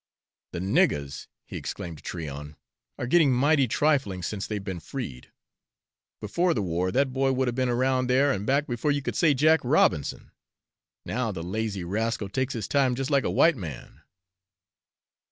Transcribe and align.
"The 0.53 0.57
niggers," 0.59 1.27
he 1.45 1.57
explained 1.57 1.97
to 1.97 2.03
Tryon, 2.03 2.55
"are 2.97 3.05
getting 3.05 3.31
mighty 3.31 3.67
trifling 3.67 4.23
since 4.23 4.47
they've 4.47 4.63
been 4.63 4.79
freed. 4.79 5.31
Before 6.19 6.55
the 6.55 6.63
war, 6.63 6.91
that 6.91 7.13
boy 7.13 7.31
would 7.33 7.47
have 7.47 7.53
been 7.53 7.69
around 7.69 8.07
there 8.09 8.31
and 8.31 8.43
back 8.43 8.65
before 8.65 8.89
you 8.91 9.03
could 9.03 9.15
say 9.15 9.35
Jack 9.35 9.59
Robinson; 9.63 10.31
now, 11.05 11.31
the 11.31 11.43
lazy 11.43 11.83
rascal 11.83 12.29
takes 12.29 12.55
his 12.55 12.67
time 12.67 12.95
just 12.95 13.11
like 13.11 13.25
a 13.25 13.29
white 13.29 13.55
man." 13.57 14.01